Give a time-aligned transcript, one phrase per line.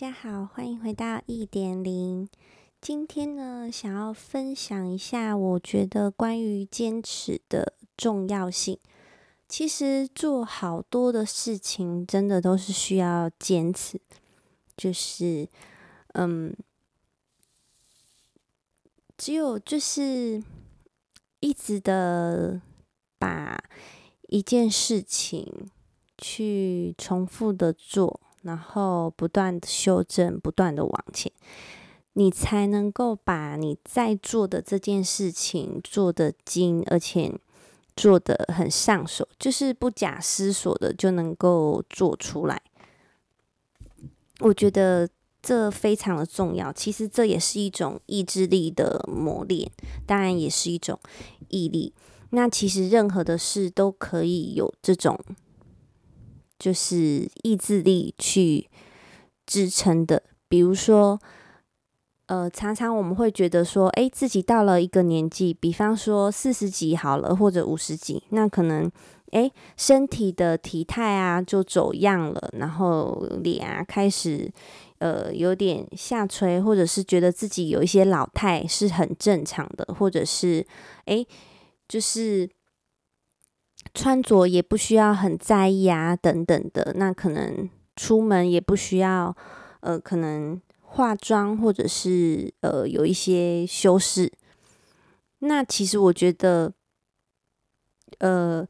[0.00, 2.28] 大家好，欢迎回到一点零。
[2.80, 8.78] 今天呢，想要分享一下，我觉得关于坚持的重要性。
[9.48, 14.00] 其实做好多的事情，真的都是需要坚持。
[14.76, 15.48] 就是，
[16.12, 16.54] 嗯，
[19.16, 20.40] 只有就是
[21.40, 22.62] 一直的
[23.18, 23.60] 把
[24.28, 25.68] 一件事情
[26.16, 28.20] 去重复的做。
[28.48, 31.30] 然后不断的修正，不断的往前，
[32.14, 37.30] 你才能够把你在做的这件事情做得精，而且
[37.94, 42.62] 做得很上手，就是不假思索的就能够做出来。
[44.40, 45.06] 我觉得
[45.42, 46.72] 这非常的重要。
[46.72, 49.70] 其实这也是一种意志力的磨练，
[50.06, 50.98] 当然也是一种
[51.48, 51.92] 毅力。
[52.30, 55.18] 那其实任何的事都可以有这种。
[56.58, 58.68] 就是意志力去
[59.46, 61.20] 支撑的，比如说，
[62.26, 68.90] 呃，常常我们会觉得说，诶，自己到了一个年纪，比方说四十几好了，或者五十几，那可能，
[69.30, 74.52] 诶，身体的体态啊就走样了，然后脸啊开始，
[74.98, 80.66] 呃，有点下垂，或者是觉得自己有一些老态是很正常的，或者是，
[81.06, 81.26] 诶，
[81.86, 82.50] 就是。
[83.94, 86.94] 穿着也不需要很在意啊，等等的。
[86.96, 89.36] 那可能出门也不需要，
[89.80, 94.32] 呃，可能化妆或者是呃有一些修饰。
[95.40, 96.72] 那其实我觉得，
[98.18, 98.66] 呃，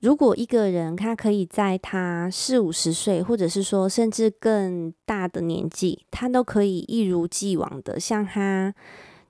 [0.00, 8.74] 如果一个人他可以在他四五十岁，或者是说甚至更大的年纪，他都可以一如既往的像他。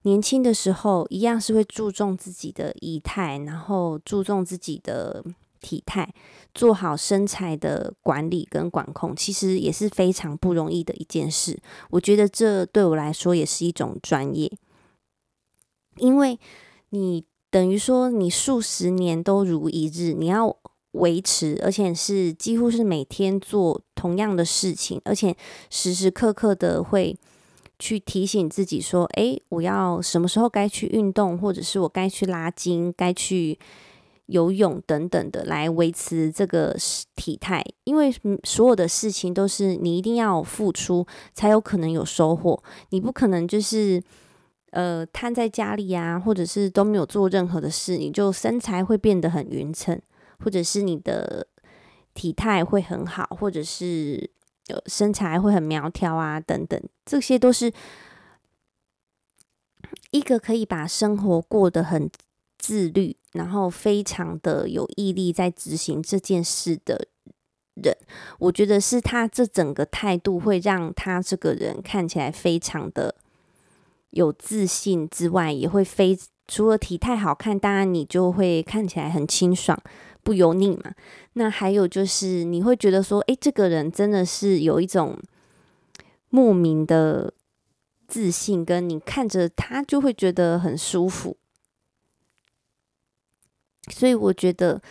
[0.09, 5.23] 年轻的时候一样是会注重自己的仪态，然后注重自己的
[5.61, 6.11] 体态，
[6.55, 11.61] 做好身材的管理跟管控，其实也是非常不容易的一件事。
[11.91, 14.51] 我觉得这对我来说也是一种专业，
[15.97, 16.41] 因为
[16.89, 20.57] 你等于说你数十年都如一日，你要
[20.93, 25.37] 维持，而且是几乎是每天做同样的事情，而且
[25.69, 27.15] 时时刻刻的会。
[27.79, 33.59] 去提醒自己说：“诶，我要什么时候该去运动，或者是我该去拉筋、该去
[34.27, 36.77] 游泳等等的，来维持这个
[37.15, 37.65] 体态。
[37.85, 38.13] 因为
[38.43, 42.61] 所有的事情都是你一定要付出，才有可能有收获。
[42.91, 44.03] 你不可能就是
[44.71, 50.01] 呃瘫在家里啊，或者是都没有做任何的事，你就身材会变得很匀称，
[50.41, 51.47] 或者是你的
[52.13, 54.31] 体态会很好，或者是。”
[54.87, 57.73] 身材会很苗条啊，等等，这些都是
[60.11, 62.11] 一个可以把生活过得很
[62.59, 67.09] 自律，然后非常的有毅力在执行这件事的
[67.75, 67.97] 人。
[68.39, 73.15] 我觉得是他这整个态度会让他这个人看起来非常的
[74.11, 79.81] 有自信之外，也会非除了体态好看，当然你就会看起来很清爽。
[80.29, 80.93] 不油腻嘛？
[81.33, 85.19] 那还有就是，你会觉得说，诶，这个人真的是有一种
[86.29, 87.33] 莫名的
[88.07, 91.39] 自信，跟你看着他就会觉得很舒服。
[93.91, 94.83] 所以我觉得，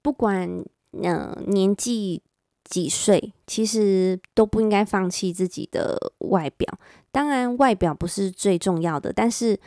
[0.00, 0.64] 不管
[1.02, 2.22] 呃年纪
[2.62, 6.78] 几岁，其实都不应该放弃自己的外表。
[7.10, 9.58] 当然，外表不是最重要的，但是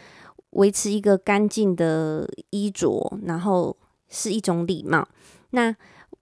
[0.51, 3.75] 维持一个干净的衣着，然后。
[4.09, 5.07] 是一种礼貌。
[5.51, 5.75] 那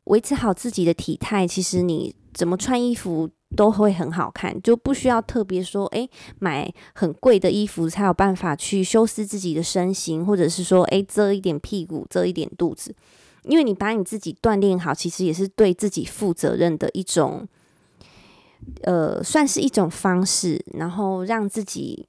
[0.06, 6.08] 维持好自己的体态，其实你怎么穿衣服都会很好看，就不需要特别说，诶，
[6.38, 12.94] 买很贵的衣服才有办法去修饰自己的身形，或者是说，诶，遮一点屁股，遮一点肚子。
[13.44, 17.48] 因为你把你自己锻炼好，其实也是对自己负责任的一种，
[18.84, 22.08] 呃，算是一种方式，然后让自己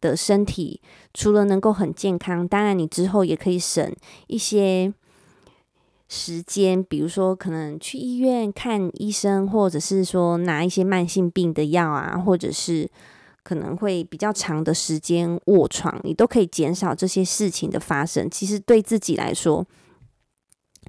[0.00, 0.80] 的身体
[1.14, 3.94] 除了能够很健康，当然你之后也可以省
[4.26, 4.92] 一些。
[6.12, 12.90] 时间，比如说可能去医院看医生，或者是说拿一些慢性病的药啊，或者是
[13.44, 18.28] 可能会比较长的时间卧床，你都可以减少这些事情的发生。
[18.28, 19.64] 其实对自己来说，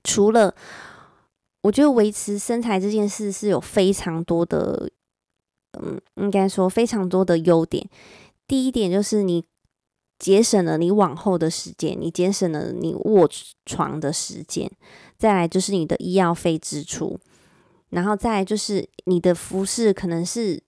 [0.04, 0.56] 除了
[1.62, 4.90] 我觉得维持身材这件事是有非常多的，
[5.80, 7.88] 嗯，应该说非常多的优点。
[8.48, 9.46] 第一点就是你。
[10.22, 13.28] 节省了你往后的时间，你节省了你卧
[13.66, 14.72] 床的时间，
[15.18, 17.20] 再来就是你的医药费支出，
[17.90, 20.62] 然后再来就是你的服饰可能是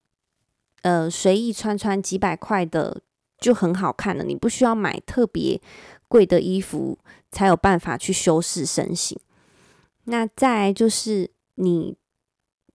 [0.82, 3.04] 呃随意穿穿几百块的
[3.38, 5.62] 就很好看了，你不需要买特别
[6.08, 6.98] 贵的衣服
[7.32, 9.20] 才有办法去修饰身形。
[10.06, 11.96] 那再来就是你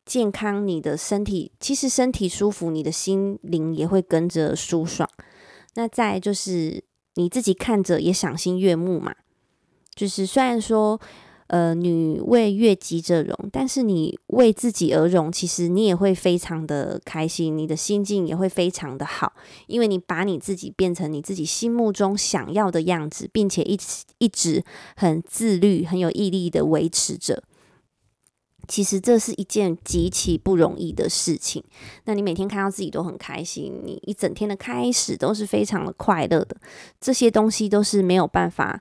[0.07, 5.11] 健康，你的身体其实身体舒服，你的心灵也会跟着舒爽。
[5.75, 6.83] 那再就是
[7.15, 9.15] 你自己看着也赏心悦目嘛。
[9.95, 11.01] 就是虽然说，
[11.49, 19.33] 呃，女为悦己者容，但是你为自己而容，其实你也会非常的开心，你的心境也会非常的好，
[19.67, 24.63] 因为你把你自己变成你自己心目中想要的样子，并且一直一直
[24.95, 27.43] 很自律、很有毅力的维持着。
[28.69, 31.65] 其实这是一件极其不容易的事情。
[32.05, 36.57] 那你每天看到自己都很开心，你一整天的开始都是非常的快乐的，
[37.01, 38.81] 这些东西都是没有办法。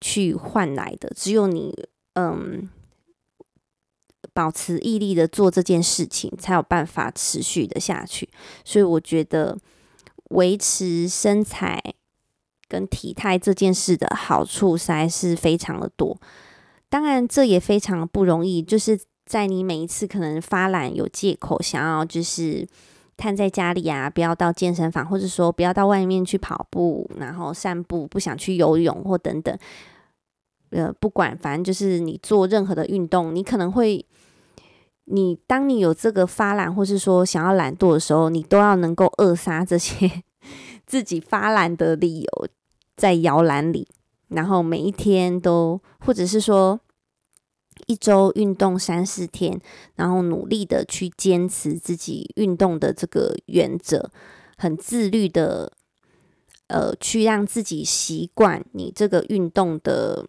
[0.00, 1.72] 去换来的，只有你
[2.12, 2.68] 嗯，
[4.34, 8.28] 保持毅力的做这件事情，才有办法持续的下去。
[8.66, 9.56] 所以我觉得
[10.32, 11.80] 维持身材
[12.68, 16.20] 跟体态这件事的好处实在是非常的多。
[16.94, 18.96] 当然，这也非常不容易，就是
[19.26, 22.64] 在你每一次可能发懒有借口想要就是
[23.16, 29.58] 瘫在家里啊，不要到健身房，或者说不要到外面去跑步，然后散步，不想去游泳或等等。
[30.70, 34.06] 呃，不管，反正就是你做任何的运动，你可能会，
[35.06, 40.22] 你当你有这个发懒，或是说想要懒惰的时候，你都要能够扼杀这些
[40.86, 42.48] 自己发懒的理由，
[42.96, 43.88] 在摇篮里，
[44.28, 46.78] 然后每一天都，或者是说
[47.86, 49.60] 一周运动三四天，
[49.96, 54.10] 然后努力的去坚持自己运动的这个原则，
[54.56, 55.72] 很自律的，
[56.68, 60.26] 呃，去让自己习惯你这个运动的。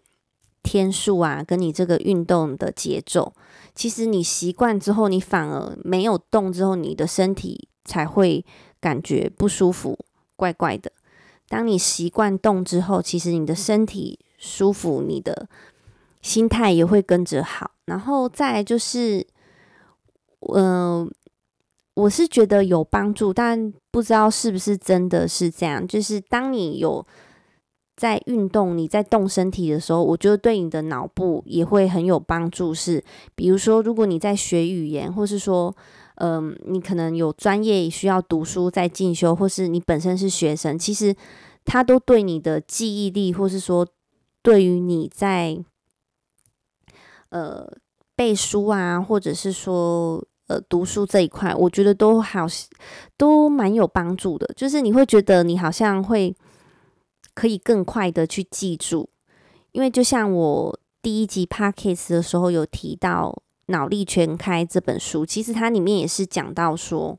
[0.68, 3.32] 天数啊，跟你这个运动的节奏，
[3.72, 8.44] 其实你习惯之后，你反而没有动之后，你的身体才会
[8.80, 9.96] 感觉不舒服，
[10.34, 10.90] 怪怪的。
[11.48, 15.48] 当你习惯动之后，其实你的身体舒服，你的
[16.26, 17.70] 心态也会跟着好。
[17.86, 19.24] 然后再就是，
[20.52, 21.08] 嗯、
[21.94, 25.86] 我是觉得有帮助，但不知道是不是真的是这样。
[25.86, 27.06] 就是当你有。
[27.98, 32.74] 在运动，你在动身体的时候，我觉得对你的脑部也会很有帮助。
[32.74, 33.02] 是，
[33.34, 35.74] 比如说，如果你在学语言，或是说，
[36.16, 41.16] 嗯、你可能有专业需要读书在进修，或是你本身是学生，其实
[41.64, 43.86] 它都对你的记忆力，或是说，
[44.42, 45.64] 对于你在
[47.36, 47.70] 呃
[48.14, 52.46] 背书啊，或者是说呃读书这一块，我觉得都好，
[53.16, 54.46] 都蛮有帮助的。
[54.56, 56.34] 就是你会觉得你好像会。
[57.36, 59.10] 可以更快的去记住，
[59.72, 63.42] 因为就像我第一集 Podcast 的时候有提到
[63.72, 67.18] 《脑力全开》这本书，其实它里面也是讲到说，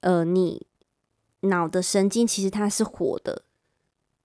[0.00, 0.66] 呃，你
[1.40, 3.42] 脑的神经其实它是活的，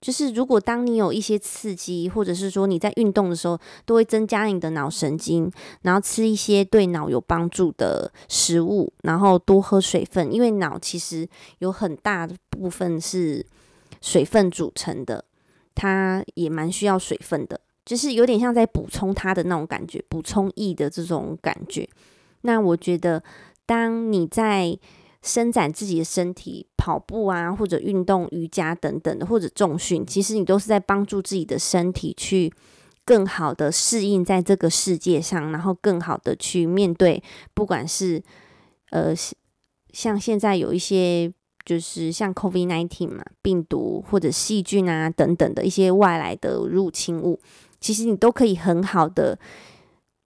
[0.00, 5.50] 就是如果当你有一些刺激，或者是说你在运动的时候，都会增加你的脑神经，
[5.82, 11.28] 然后吃一些对脑有帮助的食物，然后多喝水分，因为脑其实
[11.58, 13.44] 有很大的部分是。
[14.00, 15.24] 水分组成的，
[15.74, 21.88] 它也蛮需要水分的，就是有点像在补充它的那种感觉，补充液的这种感觉。
[22.42, 23.20] 那我觉得，
[23.66, 24.78] 当你在
[25.28, 32.50] 伸展自己的身体，跑步啊，或者运动瑜伽等等的，或者重训，其实你都是在帮助自己的身体去
[33.04, 38.22] 更好的适应在这个世界上，然后更好的去面对，不管是
[38.90, 39.14] 呃，
[39.92, 41.32] 像现在有一些。
[41.64, 47.38] 就是像 COVID-19 嘛，病毒或者细菌啊等等的一些外来的入侵物，
[47.78, 49.38] 其实你都可以很好的，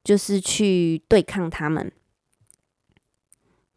[0.04, 1.90] 就是去对抗它们。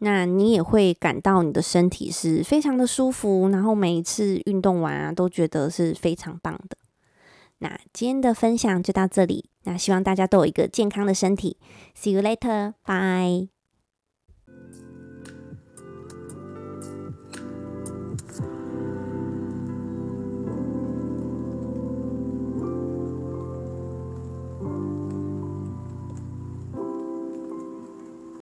[0.06, 6.78] 那你也会感到你的身体是非常的舒服，然后每一次运动完啊，都觉得是非常棒的。
[7.58, 11.58] 那今天的分享就到这里，那希望大家都有一个健康的身体。
[12.00, 13.55] See you later，bye。